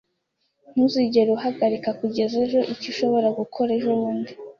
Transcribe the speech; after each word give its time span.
Ntuzigere 0.71 1.29
uhagarika 1.37 1.89
kugeza 1.99 2.35
ejo 2.45 2.59
icyo 2.73 2.87
ushobora 2.93 3.27
gukora 3.39 3.69
ejobundi. 3.77 4.31